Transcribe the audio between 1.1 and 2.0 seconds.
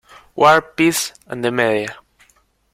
and the Media.